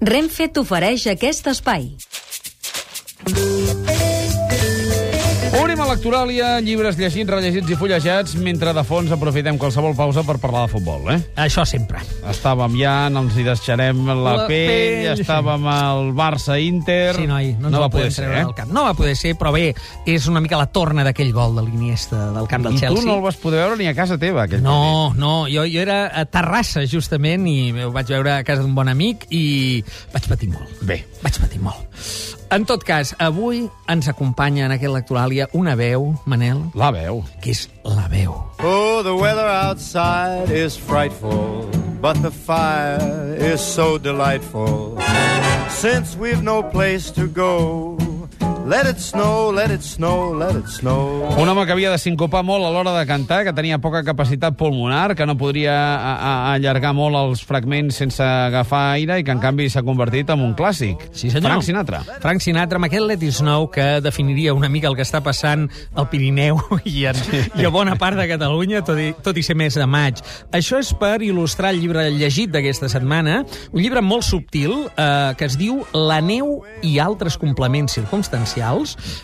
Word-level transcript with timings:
Renfe 0.00 0.46
t'ofereix 0.48 1.02
aquest 1.10 1.44
espai. 1.50 1.82
Obrim 5.90 5.98
a 5.98 5.98
l'actuàlia, 5.98 6.48
llibres 6.62 6.94
llegits, 6.94 7.26
rellegits 7.26 7.72
i 7.72 7.74
fullejats, 7.74 8.36
mentre 8.38 8.70
de 8.76 8.82
fons 8.86 9.10
aprofitem 9.10 9.56
qualsevol 9.58 9.96
pausa 9.98 10.22
per 10.22 10.36
parlar 10.38 10.68
de 10.68 10.70
futbol, 10.70 11.08
eh? 11.10 11.16
Això 11.42 11.64
sempre. 11.66 11.98
Estàvem 12.30 12.76
ja, 12.78 12.92
ens 13.10 13.34
hi 13.34 13.42
deixarem 13.42 14.04
la, 14.06 14.14
La 14.22 14.44
pell, 14.46 14.70
pell, 14.70 15.08
estàvem 15.16 15.66
al 15.66 16.12
Barça-Inter... 16.14 17.16
Sí, 17.18 17.26
noi, 17.26 17.50
no, 17.58 17.72
ens 17.72 17.74
no 17.74 17.82
va 17.82 17.90
poder 17.90 18.12
ser, 18.14 18.28
eh? 18.30 18.44
del 18.44 18.54
camp. 18.54 18.70
No 18.70 18.86
va 18.86 18.94
poder 18.94 19.16
ser, 19.18 19.34
però 19.40 19.50
bé, 19.56 19.72
és 20.06 20.30
una 20.30 20.38
mica 20.44 20.60
la 20.62 20.68
torna 20.70 21.02
d'aquell 21.08 21.34
gol 21.34 21.58
de 21.58 21.66
l'Iniesta 21.66 22.28
del 22.38 22.46
camp 22.46 22.68
del 22.68 22.78
I 22.78 22.84
Chelsea. 22.84 23.02
tu 23.02 23.10
no 23.10 23.18
el 23.18 23.26
vas 23.26 23.42
poder 23.42 23.64
veure 23.64 23.82
ni 23.82 23.90
a 23.90 23.96
casa 23.98 24.14
teva, 24.14 24.46
aquell 24.46 24.62
No, 24.62 25.10
no, 25.18 25.48
jo, 25.50 25.66
jo 25.66 25.82
era 25.82 26.04
a 26.06 26.28
Terrassa, 26.30 26.86
justament, 26.86 27.50
i 27.50 27.72
ho 27.82 27.90
vaig 27.90 28.14
veure 28.14 28.36
a 28.38 28.44
casa 28.46 28.62
d'un 28.62 28.78
bon 28.78 28.94
amic 28.94 29.26
i 29.34 29.82
vaig 30.14 30.30
patir 30.36 30.54
molt. 30.54 30.84
Bé, 30.86 31.02
Vaig 31.24 31.36
patir 31.42 31.58
molt. 31.60 31.98
En 32.50 32.64
tot 32.66 32.82
cas, 32.82 33.12
avui 33.22 33.60
ens 33.92 34.08
acompanya 34.10 34.64
en 34.66 34.72
aquest 34.74 34.90
Lectoràlia 34.90 35.46
una 35.54 35.76
veu, 35.80 36.14
Manel, 36.26 36.60
la 36.74 36.90
veu. 36.90 37.24
que 37.40 37.50
és 37.50 37.68
la 37.84 38.06
veu. 38.08 38.34
Oh, 38.62 39.02
the 39.02 39.14
weather 39.14 39.48
outside 39.48 40.50
is 40.50 40.76
frightful, 40.76 41.70
but 42.02 42.20
the 42.20 42.30
fire 42.30 43.34
is 43.38 43.60
so 43.60 43.96
delightful. 43.98 44.98
Since 45.70 46.16
we've 46.18 46.42
no 46.42 46.62
place 46.62 47.10
to 47.12 47.26
go, 47.26 47.96
let 48.70 48.86
it 48.88 49.00
snow, 49.00 49.50
let 49.50 49.72
it 49.72 49.82
snow, 49.82 50.32
let 50.38 50.54
it 50.54 50.68
snow. 50.68 51.26
Un 51.36 51.48
home 51.48 51.66
que 51.66 51.72
havia 51.72 51.90
de 51.90 51.98
sincopar 51.98 52.44
molt 52.46 52.62
a 52.62 52.70
l'hora 52.70 52.92
de 52.94 53.02
cantar, 53.06 53.42
que 53.42 53.52
tenia 53.52 53.80
poca 53.82 54.04
capacitat 54.06 54.54
pulmonar, 54.54 55.16
que 55.18 55.26
no 55.26 55.34
podria 55.36 55.74
a, 55.74 56.12
a, 56.14 56.34
allargar 56.54 56.92
molt 56.94 57.18
els 57.18 57.42
fragments 57.42 57.98
sense 57.98 58.22
agafar 58.22 58.92
aire 58.92 59.18
i 59.18 59.26
que, 59.26 59.34
en 59.34 59.42
canvi, 59.42 59.66
s'ha 59.72 59.82
convertit 59.82 60.30
en 60.30 60.44
un 60.46 60.54
clàssic. 60.54 61.02
Sí, 61.10 61.32
senyor. 61.32 61.50
Frank 61.50 61.66
Sinatra. 61.66 62.02
Frank 62.22 62.46
Sinatra, 62.46 62.78
amb 62.78 62.86
aquest 62.86 63.08
Let 63.08 63.26
It 63.26 63.34
Snow, 63.40 63.66
que 63.74 63.88
definiria 64.04 64.54
una 64.54 64.70
mica 64.70 64.86
el 64.86 64.94
que 64.94 65.02
està 65.02 65.18
passant 65.24 65.66
al 65.98 66.06
Pirineu 66.12 66.62
i, 66.84 67.08
en, 67.10 67.18
i 67.58 67.66
a 67.66 67.74
bona 67.74 67.98
part 67.98 68.20
de 68.22 68.28
Catalunya, 68.30 68.84
tot 68.86 69.02
i, 69.02 69.10
tot 69.18 69.34
i 69.34 69.46
ser 69.46 69.58
mes 69.58 69.74
de 69.74 69.88
maig. 69.90 70.22
Això 70.54 70.78
és 70.78 70.94
per 70.94 71.16
il·lustrar 71.26 71.74
el 71.74 71.82
llibre 71.82 72.06
llegit 72.14 72.54
d'aquesta 72.54 72.86
setmana, 72.92 73.42
un 73.74 73.82
llibre 73.82 73.98
molt 73.98 74.28
subtil 74.30 74.86
eh, 74.94 75.34
que 75.34 75.50
es 75.50 75.58
diu 75.58 75.82
La 75.90 76.22
neu 76.22 76.60
i 76.86 77.00
altres 77.02 77.34
complements 77.40 77.98
circumstancials. 77.98 78.59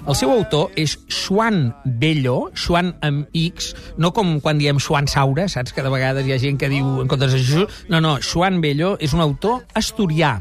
El 0.06 0.17
seu 0.19 0.33
autor 0.33 0.73
és 0.79 0.97
Joan 1.12 1.75
Bello, 1.84 2.51
Joan 2.56 2.95
amb 3.05 3.29
X, 3.37 3.73
no 4.01 4.12
com 4.17 4.37
quan 4.45 4.61
diem 4.61 4.81
Joan 4.83 5.09
Saura, 5.11 5.48
saps 5.53 5.75
que 5.77 5.84
de 5.84 5.93
vegades 5.93 6.27
hi 6.27 6.34
ha 6.34 6.41
gent 6.43 6.59
que 6.61 6.70
diu 6.73 7.03
en 7.03 7.11
comptes 7.11 7.37
de. 7.37 7.67
No, 7.93 8.01
no, 8.01 8.17
Joan 8.25 8.61
Bello 8.65 8.95
és 9.03 9.15
un 9.17 9.23
autor 9.25 9.65
asturià. 9.77 10.37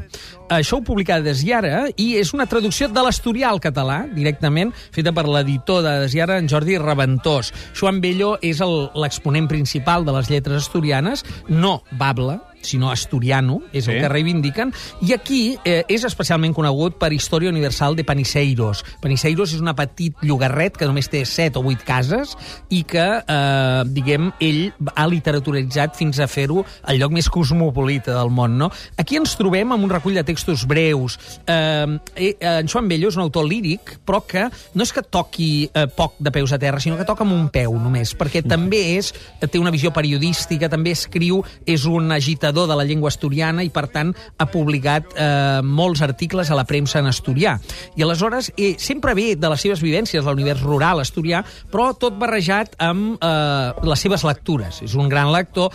Això 0.52 0.78
ho 0.78 0.84
publica 0.86 1.18
Desiara 1.24 1.86
i 1.98 2.12
és 2.20 2.30
una 2.36 2.46
traducció 2.46 2.86
de 2.88 3.02
l'asturià 3.02 3.50
al 3.50 3.60
català, 3.62 4.04
directament, 4.14 4.70
feta 4.94 5.12
per 5.14 5.26
l'editor 5.26 5.82
de 5.82 5.96
Desiara, 6.04 6.38
en 6.38 6.48
Jordi 6.50 6.78
Reventós. 6.78 7.52
Joan 7.74 7.98
Bello 8.00 8.36
és 8.46 8.62
l'exponent 8.62 9.48
principal 9.50 10.06
de 10.06 10.14
les 10.14 10.30
lletres 10.30 10.62
asturianes, 10.62 11.24
no 11.50 11.80
bable, 11.98 12.38
sinó 12.66 12.90
asturiano, 12.90 13.60
és 13.72 13.84
Sí. 13.86 13.92
el 13.92 14.00
que 14.02 14.08
reivindiquen, 14.08 14.72
i 15.00 15.12
aquí 15.14 15.56
eh, 15.64 15.84
és 15.88 16.04
especialment 16.04 16.54
conegut 16.54 16.98
per 16.98 17.12
Història 17.12 17.50
Universal 17.50 17.94
de 17.96 18.04
Paniseiros. 18.04 18.84
Paniseiros 19.00 19.52
és 19.54 19.60
una 19.62 19.74
petit 19.76 20.16
llogarret 20.22 20.76
que 20.76 20.86
només 20.88 21.08
té 21.08 21.24
7 21.24 21.58
o 21.60 21.62
8 21.64 21.84
cases 21.86 22.36
i 22.68 22.82
que, 22.82 23.22
eh, 23.26 23.82
diguem, 23.86 24.32
ell 24.40 24.72
ha 24.94 25.06
literaturitzat 25.06 25.96
fins 25.96 26.18
a 26.18 26.26
fer-ho 26.26 26.64
el 26.88 26.98
lloc 26.98 27.12
més 27.12 27.28
cosmopolita 27.30 28.14
del 28.16 28.30
món, 28.30 28.56
no? 28.58 28.70
Aquí 28.98 29.16
ens 29.20 29.36
trobem 29.38 29.70
amb 29.72 29.84
un 29.84 29.90
recull 29.90 30.14
de 30.16 30.24
textos 30.24 30.66
breus. 30.66 31.18
Eh, 31.46 31.98
eh, 32.16 32.36
en 32.40 32.66
Joan 32.68 32.88
Bello 32.88 33.08
és 33.08 33.16
un 33.16 33.22
autor 33.22 33.46
líric, 33.46 33.98
però 34.04 34.24
que 34.26 34.48
no 34.74 34.82
és 34.82 34.92
que 34.92 35.02
toqui 35.02 35.70
eh, 35.72 35.86
poc 35.86 36.14
de 36.18 36.32
peus 36.32 36.52
a 36.52 36.58
terra, 36.58 36.80
sinó 36.80 36.96
que 36.96 37.04
toca 37.04 37.22
amb 37.22 37.32
un 37.36 37.48
peu 37.52 37.76
només, 37.78 38.16
perquè 38.16 38.42
també 38.46 38.96
és, 38.96 39.12
té 39.38 39.58
una 39.60 39.70
visió 39.70 39.92
periodística, 39.92 40.68
també 40.72 40.90
escriu, 40.96 41.42
és 41.66 41.84
un 41.84 42.10
agitador 42.12 42.55
de 42.64 42.76
la 42.78 42.86
llengua 42.88 43.10
asturiana 43.12 43.64
i, 43.66 43.68
per 43.68 43.84
tant, 43.92 44.14
ha 44.40 44.46
publicat 44.48 45.12
eh, 45.12 45.60
molts 45.60 46.00
articles 46.06 46.48
a 46.48 46.56
la 46.56 46.64
premsa 46.64 47.02
en 47.02 47.10
asturià. 47.10 47.58
I 48.00 48.06
aleshores, 48.06 48.48
eh, 48.56 48.72
sempre 48.80 49.12
ve 49.18 49.34
de 49.36 49.50
les 49.52 49.60
seves 49.60 49.84
vivències, 49.84 50.24
l'univers 50.24 50.64
rural 50.64 51.02
asturià, 51.04 51.42
però 51.72 51.90
tot 52.00 52.16
barrejat 52.16 52.78
amb 52.80 53.20
eh, 53.20 53.84
les 53.84 54.06
seves 54.06 54.24
lectures. 54.24 54.80
És 54.86 54.96
un 54.96 55.12
gran 55.12 55.28
lector, 55.34 55.74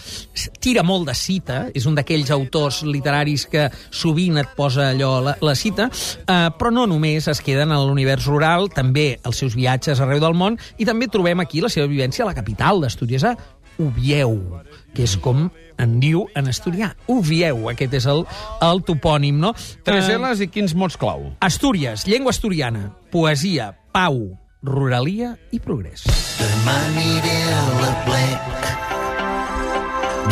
tira 0.60 0.82
molt 0.88 1.06
de 1.12 1.16
cita, 1.18 1.68
és 1.78 1.86
un 1.86 1.96
d'aquells 2.00 2.34
autors 2.34 2.82
literaris 2.88 3.46
que 3.52 3.68
sovint 3.92 4.42
et 4.42 4.58
posa 4.58 4.90
allò 4.96 5.14
la, 5.22 5.38
la 5.46 5.56
cita, 5.56 5.92
eh, 5.92 6.50
però 6.58 6.74
no 6.74 6.88
només 6.90 7.30
es 7.32 7.44
queden 7.46 7.76
en 7.76 7.86
l'univers 7.86 8.26
rural, 8.26 8.72
també 8.74 9.20
els 9.22 9.44
seus 9.44 9.56
viatges 9.58 10.02
arreu 10.02 10.24
del 10.24 10.38
món, 10.38 10.58
i 10.80 10.88
també 10.88 11.12
trobem 11.12 11.44
aquí 11.44 11.62
la 11.62 11.70
seva 11.70 11.90
vivència 11.92 12.26
a 12.26 12.32
la 12.32 12.38
capital 12.38 12.82
d'Astúries, 12.82 13.26
a 13.28 13.36
Ubieu, 13.82 14.62
que 14.96 15.04
és 15.08 15.16
com 15.18 15.50
en 15.82 15.96
diu 16.04 16.26
en 16.38 16.48
asturià. 16.52 16.92
Ubieu, 17.10 17.70
aquest 17.72 17.94
és 18.02 18.06
el, 18.12 18.26
el 18.62 18.84
topònim, 18.88 19.40
no? 19.42 19.54
Tres 19.88 20.10
Eh, 20.10 20.18
L's 20.20 20.44
i 20.44 20.48
quins 20.52 20.76
mots 20.78 20.98
clau? 21.00 21.32
Astúries, 21.40 22.06
llengua 22.08 22.32
asturiana, 22.36 22.92
poesia, 23.12 23.72
pau, 23.96 24.38
ruralia 24.64 25.36
i 25.52 25.60
progrés. 25.60 26.04
Demà 26.38 26.78
aniré 26.92 27.40
a 27.50 27.64
la 27.82 27.92
plec 28.06 28.70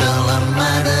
de 0.00 0.12
la 0.28 0.38
Mare 0.54 0.99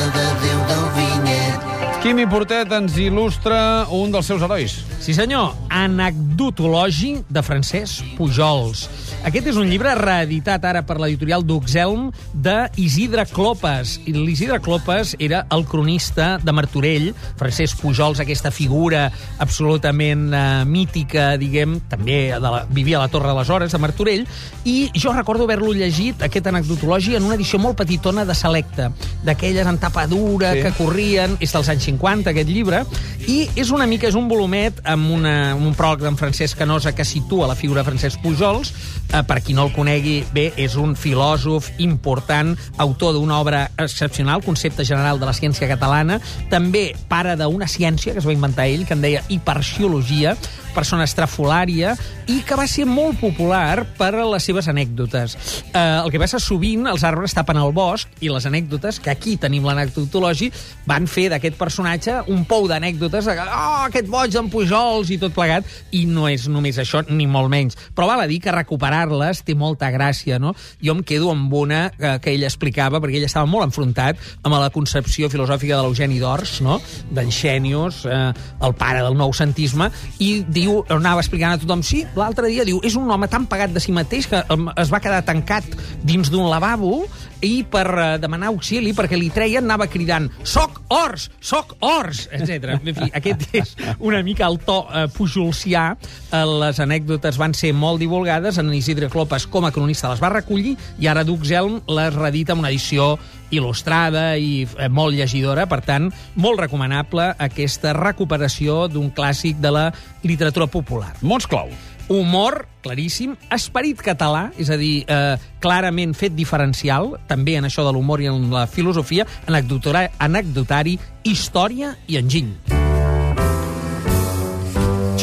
Quimi 2.00 2.24
Portet 2.24 2.70
ens 2.72 2.94
il·lustra 2.96 3.84
un 3.92 4.08
dels 4.14 4.24
seus 4.30 4.40
herois. 4.40 4.72
Sí, 5.04 5.12
senyor. 5.12 5.50
Anecdotologi 5.68 7.18
de 7.28 7.42
Francesc 7.44 8.14
Pujols. 8.16 8.86
Aquest 9.28 9.50
és 9.52 9.58
un 9.60 9.68
llibre 9.68 9.92
reeditat 9.98 10.64
ara 10.64 10.80
per 10.88 10.96
l'editorial 10.96 11.44
Duxelm 11.44 12.06
d'Isidre 12.32 13.26
Clopes. 13.28 13.98
I 14.08 14.14
L'Isidre 14.16 14.56
Clopes 14.64 15.12
era 15.20 15.42
el 15.52 15.66
cronista 15.68 16.38
de 16.40 16.54
Martorell. 16.56 17.10
Francesc 17.36 17.82
Pujols, 17.82 18.22
aquesta 18.24 18.48
figura 18.50 19.10
absolutament 19.44 20.30
eh, 20.32 20.42
mítica, 20.64 21.34
diguem, 21.40 21.76
també 21.92 22.30
de 22.32 22.40
la, 22.40 22.62
vivia 22.64 22.96
a 22.96 23.04
la 23.04 23.12
Torre 23.12 23.28
de 23.28 23.36
les 23.42 23.52
Hores, 23.52 23.76
de 23.76 23.82
Martorell, 23.84 24.24
i 24.64 24.88
jo 24.96 25.12
recordo 25.12 25.44
haver-lo 25.44 25.74
llegit, 25.76 26.24
aquest 26.24 26.48
anecdotologi, 26.48 27.18
en 27.20 27.28
una 27.28 27.36
edició 27.36 27.60
molt 27.60 27.76
petitona 27.84 28.24
de 28.24 28.36
Selecta, 28.40 28.88
d'aquelles 29.24 29.68
en 29.68 29.78
tapa 29.84 30.06
dura 30.08 30.54
Sí. 30.56 30.64
que 30.64 30.72
corrien, 30.80 31.36
és 31.44 31.52
dels 31.52 31.68
anys 31.68 31.84
50, 31.90 31.98
aquest 32.32 32.48
llibre, 32.48 32.84
i 33.28 33.44
és 33.60 33.70
una 33.70 33.86
mica, 33.86 34.08
és 34.08 34.16
un 34.18 34.28
volumet 34.30 34.80
amb, 34.88 35.10
una, 35.14 35.34
amb 35.52 35.66
un 35.68 35.76
pròleg 35.76 36.02
d'en 36.06 36.16
Francesc 36.16 36.58
Canosa 36.58 36.94
que 36.96 37.04
situa 37.04 37.48
la 37.50 37.58
figura 37.58 37.82
de 37.82 37.90
Francesc 37.90 38.22
Pujols. 38.24 38.72
Eh, 39.10 39.24
per 39.26 39.40
qui 39.42 39.56
no 39.58 39.64
el 39.66 39.72
conegui, 39.74 40.20
bé, 40.30 40.50
és 40.60 40.76
un 40.78 40.92
filòsof 40.94 41.72
important, 41.82 42.52
autor 42.78 43.16
d'una 43.16 43.40
obra 43.42 43.64
excepcional, 43.74 44.44
Concepte 44.44 44.84
General 44.86 45.18
de 45.18 45.26
la 45.26 45.34
Ciència 45.34 45.66
Catalana, 45.66 46.20
també 46.50 46.92
pare 47.10 47.34
d'una 47.40 47.66
ciència 47.66 48.14
que 48.14 48.22
es 48.22 48.28
va 48.28 48.36
inventar 48.36 48.68
ell, 48.70 48.86
que 48.86 48.94
en 48.94 49.02
deia 49.02 49.24
hiperciologia, 49.28 50.36
persona 50.70 51.02
estrafolària, 51.08 51.96
i 52.30 52.44
que 52.46 52.54
va 52.54 52.68
ser 52.70 52.86
molt 52.86 53.18
popular 53.18 53.82
per 53.98 54.12
les 54.14 54.46
seves 54.46 54.68
anècdotes. 54.70 55.34
Eh, 55.72 55.80
el 56.04 56.10
que 56.14 56.20
passa 56.22 56.38
sovint, 56.38 56.86
els 56.86 57.02
arbres 57.02 57.34
tapen 57.34 57.58
el 57.58 57.74
bosc, 57.74 58.06
i 58.22 58.30
les 58.30 58.46
anècdotes, 58.46 59.00
que 59.02 59.10
aquí 59.10 59.34
tenim 59.42 59.66
l'anecdotologi, 59.66 60.52
van 60.86 61.10
fer 61.10 61.26
d'aquest 61.34 61.58
personatge 61.58 62.20
un 62.30 62.44
pou 62.46 62.70
d'anècdotes 62.70 63.26
de 63.26 63.36
oh, 63.42 63.82
aquest 63.88 64.06
boig 64.10 64.30
d'en 64.30 64.50
Pujols 64.50 65.10
i 65.10 65.18
tot 65.18 65.34
plegat, 65.34 65.66
i 65.90 66.04
no 66.06 66.28
és 66.30 66.46
només 66.46 66.78
això, 66.78 67.02
ni 67.10 67.26
molt 67.26 67.50
menys. 67.50 67.78
Però 67.96 68.06
val 68.06 68.22
a 68.22 68.30
dir 68.30 68.38
que 68.44 68.54
recuperar-les 69.00 69.42
té 69.44 69.54
molta 69.54 69.90
gràcia, 69.90 70.38
no? 70.38 70.54
Jo 70.82 70.94
em 70.94 71.02
quedo 71.02 71.30
amb 71.30 71.52
una 71.52 71.90
eh, 71.90 72.18
que 72.20 72.32
ell 72.34 72.44
explicava, 72.44 73.00
perquè 73.00 73.18
ell 73.18 73.28
estava 73.28 73.46
molt 73.46 73.66
enfrontat 73.68 74.18
amb 74.42 74.56
la 74.56 74.70
concepció 74.70 75.30
filosòfica 75.30 75.76
de 75.76 75.82
l'Eugeni 75.82 76.20
d'Ors, 76.20 76.60
no? 76.62 76.80
d'en 77.10 77.30
Xènius, 77.30 78.04
eh, 78.06 78.32
el 78.62 78.74
pare 78.74 79.02
del 79.02 79.16
noucentisme, 79.16 79.90
i 80.20 80.44
diu, 80.46 80.82
anava 80.90 81.22
explicant 81.22 81.54
a 81.54 81.60
tothom, 81.60 81.82
sí, 81.82 82.04
l'altre 82.16 82.50
dia 82.50 82.64
diu, 82.64 82.80
és 82.84 82.96
un 82.96 83.10
home 83.10 83.28
tan 83.30 83.46
pagat 83.50 83.72
de 83.74 83.80
si 83.80 83.92
mateix 83.92 84.28
que 84.30 84.42
es 84.76 84.92
va 84.92 85.02
quedar 85.02 85.22
tancat 85.26 85.66
dins 86.04 86.30
d'un 86.30 86.48
lavabo 86.50 87.04
i 87.40 87.62
per 87.64 87.86
eh, 87.88 88.08
demanar 88.20 88.50
auxili, 88.52 88.92
perquè 88.96 89.18
li 89.18 89.30
treien, 89.32 89.64
anava 89.64 89.88
cridant 89.90 90.28
«Soc 90.44 90.82
Ors! 90.92 91.30
Soc 91.40 91.76
Ors!» 91.84 92.26
etc. 92.36 92.76
En 92.76 92.94
fi, 92.96 93.08
aquest 93.16 93.46
és 93.56 93.72
una 93.98 94.20
mica 94.26 94.48
el 94.50 94.60
to 94.66 94.82
eh, 94.84 95.06
pujolcià. 95.14 95.86
Eh, 95.96 96.44
les 96.64 96.80
anècdotes 96.82 97.38
van 97.40 97.56
ser 97.56 97.72
molt 97.76 98.02
divulgades, 98.02 98.60
en 98.60 98.68
Isidre 98.76 98.89
Clopes 99.10 99.46
com 99.46 99.66
a 99.66 99.72
cronista 99.74 100.10
les 100.10 100.20
va 100.22 100.32
recollir 100.32 100.76
i 100.98 101.08
ara 101.10 101.24
Duxelm 101.24 101.80
les 101.90 102.14
redita 102.14 102.54
en 102.54 102.62
una 102.62 102.70
edició 102.70 103.18
il·lustrada 103.50 104.36
i 104.38 104.64
eh, 104.64 104.88
molt 104.88 105.16
llegidora, 105.16 105.66
per 105.70 105.80
tant, 105.86 106.10
molt 106.36 106.60
recomanable 106.60 107.30
aquesta 107.38 107.94
recuperació 107.96 108.86
d'un 108.88 109.10
clàssic 109.14 109.60
de 109.60 109.72
la 109.74 109.86
literatura 110.22 110.66
popular. 110.70 111.14
Mots 111.22 111.48
clau. 111.50 111.70
Humor, 112.10 112.64
claríssim. 112.82 113.36
Esperit 113.54 114.02
català, 114.02 114.48
és 114.58 114.70
a 114.70 114.78
dir, 114.78 115.04
eh, 115.06 115.36
clarament 115.62 116.14
fet 116.18 116.34
diferencial, 116.34 117.14
també 117.30 117.56
en 117.58 117.70
això 117.70 117.86
de 117.86 117.94
l'humor 117.94 118.22
i 118.22 118.26
en 118.26 118.50
la 118.50 118.66
filosofia, 118.66 119.26
anecdotari, 119.46 120.10
anecdotari 120.18 120.98
història 121.22 121.94
i 122.08 122.18
enginy. 122.18 122.80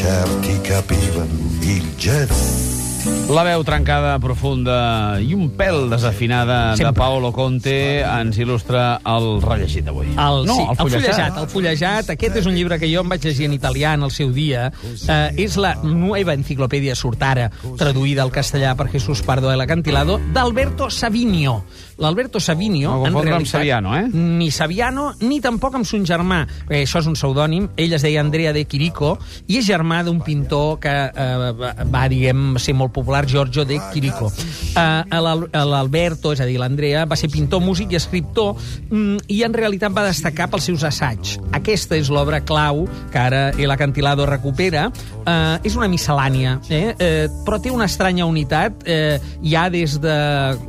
certi 0.07 0.61
capivano 0.61 1.59
il 1.61 1.95
jazz. 1.97 2.86
La 3.27 3.43
veu 3.43 3.59
trencada, 3.67 4.13
profunda 4.23 5.17
i 5.19 5.33
un 5.35 5.49
pèl 5.59 5.89
desafinada 5.91 6.71
de 6.71 6.77
Sempre. 6.79 6.95
Paolo 6.95 7.33
Conte 7.35 7.73
ens 7.99 8.37
il·lustra 8.39 9.01
el 9.03 9.41
rellegit 9.43 9.83
d'avui. 9.83 10.13
El, 10.13 10.45
no, 10.47 10.55
sí, 10.55 10.63
el 10.63 10.71
el 10.71 10.77
fullejat. 10.79 11.01
fullejat. 11.03 11.41
El 11.41 11.49
fullejat. 11.51 12.11
Aquest 12.15 12.39
és 12.39 12.47
un 12.47 12.55
llibre 12.55 12.79
que 12.79 12.87
jo 12.87 13.03
em 13.03 13.11
vaig 13.11 13.27
llegir 13.27 13.49
en 13.49 13.57
italià 13.57 13.97
en 13.99 14.07
el 14.07 14.13
seu 14.15 14.31
dia. 14.31 14.69
Eh, 14.95 15.43
és 15.43 15.57
la 15.59 15.75
Nueva 15.83 16.37
Enciclopedia 16.39 16.95
Surtara, 16.95 17.49
traduïda 17.77 18.23
al 18.23 18.31
castellà 18.31 18.77
per 18.79 18.87
Jesús 18.95 19.21
Pardo 19.27 19.51
de 19.51 19.59
l'Acantilado, 19.59 20.21
d'Alberto 20.31 20.89
Savinio. 20.89 21.65
L'Alberto 21.97 22.39
Savinio, 22.39 22.91
No 22.91 22.99
confondre 23.01 23.31
amb 23.33 23.41
realitat... 23.41 23.51
Saviano, 23.59 23.95
eh? 23.97 24.03
Ni 24.13 24.51
Saviano, 24.53 25.07
ni 25.25 25.39
tampoc 25.41 25.75
amb 25.79 25.85
son 25.89 26.03
germà. 26.05 26.43
Perquè 26.67 26.83
això 26.85 27.01
és 27.01 27.07
un 27.09 27.15
pseudònim. 27.17 27.69
Ell 27.77 27.95
es 27.97 28.03
deia 28.05 28.21
Andrea 28.21 28.51
de 28.53 28.65
Quirico 28.69 29.15
i 29.47 29.57
és 29.57 29.65
germà 29.65 30.03
d'un 30.05 30.19
pintor 30.21 30.77
que 30.83 30.93
eh, 30.93 31.51
va, 31.89 32.03
diguem, 32.11 32.57
ser 32.61 32.75
molt 32.77 32.93
popular, 32.93 33.23
Giorgio 33.25 33.65
de 33.65 33.79
Quirico. 33.93 34.29
Eh, 34.29 35.17
l'Al- 35.17 35.47
L'Alberto, 35.53 36.35
és 36.35 36.41
a 36.43 36.45
dir, 36.45 36.59
l'Andrea, 36.61 37.05
va 37.09 37.17
ser 37.17 37.31
pintor, 37.33 37.63
músic 37.65 37.95
i 37.95 37.97
escriptor 37.97 38.53
mm, 38.91 39.25
i 39.33 39.41
en 39.47 39.57
realitat 39.57 39.91
va 39.95 40.05
destacar 40.05 40.51
pels 40.53 40.69
seus 40.69 40.85
assaigs. 40.85 41.37
Aquesta 41.57 41.97
és 41.97 42.11
l'obra 42.13 42.43
clau 42.45 42.85
que 43.11 43.17
ara 43.21 43.41
El 43.57 43.73
Acantilado 43.73 44.27
recupera. 44.29 44.85
Eh, 45.25 45.57
és 45.65 45.73
una 45.75 45.89
miscel·lània, 45.89 46.59
eh? 46.69 46.93
Eh, 46.93 47.25
però 47.47 47.57
té 47.63 47.73
una 47.73 47.89
estranya 47.89 48.29
unitat. 48.29 48.85
Eh, 48.85 49.17
hi 49.41 49.57
ha 49.57 49.65
des 49.73 49.97
de 50.03 50.15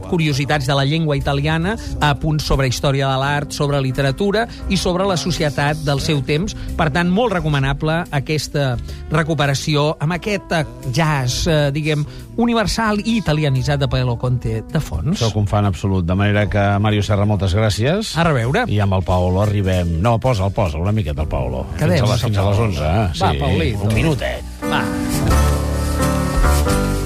curiositats 0.09 0.67
de 0.67 0.75
la 0.79 0.89
llengua 0.89 1.18
italiana 1.19 1.77
a 2.01 2.15
punts 2.19 2.47
sobre 2.49 2.69
història 2.71 3.11
de 3.11 3.19
l'art, 3.21 3.53
sobre 3.55 3.81
literatura 3.83 4.47
i 4.69 4.79
sobre 4.81 5.07
la 5.09 5.19
societat 5.21 5.85
del 5.87 6.01
seu 6.05 6.23
temps. 6.27 6.57
Per 6.79 6.89
tant, 6.95 7.11
molt 7.11 7.35
recomanable 7.37 8.01
aquesta 8.15 8.77
recuperació 9.11 9.91
amb 10.01 10.17
aquest 10.19 10.55
eh, 10.55 10.65
jazz, 10.95 11.47
eh, 11.51 11.69
diguem, 11.75 12.05
universal 12.39 13.03
i 13.03 13.19
italianitzat 13.19 13.83
de 13.83 13.89
Paolo 13.91 14.17
Conte 14.19 14.63
de 14.71 14.81
fons. 14.83 15.19
Soc 15.19 15.37
un 15.41 15.49
fan 15.51 15.67
absolut, 15.67 16.07
de 16.07 16.15
manera 16.19 16.47
que, 16.51 16.65
Mario 16.83 17.03
Serra, 17.03 17.27
moltes 17.27 17.57
gràcies. 17.59 18.15
A 18.19 18.27
reveure. 18.29 18.65
I 18.71 18.81
amb 18.85 18.99
el 18.99 19.07
Paolo 19.07 19.43
arribem... 19.43 19.99
No, 20.03 20.17
posa, 20.23 20.47
el 20.47 20.55
posa, 20.55 20.79
una 20.79 20.95
miqueta, 20.95 21.27
el 21.27 21.31
Paolo. 21.31 21.67
Quedem. 21.77 21.99
Fins 21.99 22.07
a 22.07 22.13
les, 22.13 22.27
fins 22.29 22.39
a 22.39 22.49
les 22.51 22.63
11, 22.69 22.85
eh? 22.85 23.09
Va, 23.23 23.33
Paulito. 23.43 23.89
Un 23.89 23.99
minutet. 23.99 24.55
Va. 24.69 24.85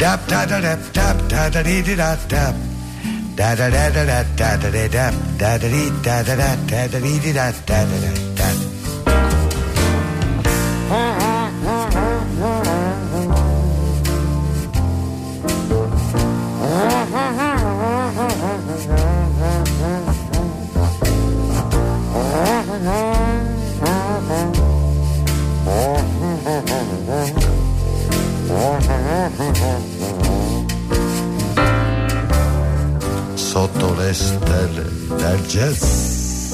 Dap 0.03 0.27
da 0.27 0.45
da 0.51 0.59
dap 0.61 0.93
dap 0.93 1.25
da 1.31 1.49
da 1.49 1.63
dee 1.63 1.83
dee 1.87 1.97
da 1.97 2.17
dap. 2.29 2.72
Da 3.37 3.55
da 3.55 3.71
da 3.71 3.91
da 3.91 4.05
da 4.05 4.25
da 4.37 4.71
da 4.71 4.89
da 4.89 5.11
da 5.39 5.59
da 5.59 5.69
da 6.03 6.23
da 6.23 6.23
da 6.23 6.57
da 6.69 6.89
da 6.89 7.01
dee 7.01 7.19
dee 7.23 7.33
da 7.33 7.53
da 7.67 7.85
da 7.85 7.97
da 8.01 8.11
da. 8.37 8.73
Sotto 29.53 30.02
le 34.13 34.19
stelle 34.19 34.85
del 35.17 35.41
jazz. 35.47 36.53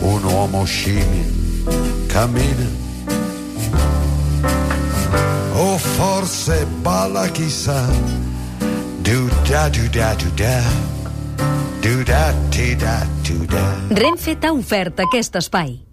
Un 0.00 0.24
uomo 0.24 0.64
scimmia 0.64 1.24
cammina. 2.06 2.68
O 5.54 5.78
forse 5.78 6.66
balla 6.82 7.30
chissà. 7.30 7.88
Do 8.98 9.28
da 9.48 9.68
do 9.70 9.88
da 9.88 10.14
do 10.14 10.30
da. 10.34 10.62
Do 11.80 12.02
da 12.02 12.34
ti 12.50 12.76
da 12.76 13.06
do 13.22 13.44
da. 13.46 13.64
Renfe 13.88 14.38
t'ha 14.38 14.52
ofert 14.52 15.00
aquest 15.00 15.34
espai. 15.36 15.89